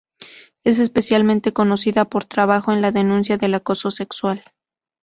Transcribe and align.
Es 0.63 0.79
especialmente 0.79 1.53
conocida 1.53 2.05
por 2.05 2.25
trabajo 2.25 2.71
en 2.71 2.81
la 2.81 2.91
denuncia 2.91 3.37
del 3.37 3.53
acoso 3.53 3.91
sexual. 3.91 4.43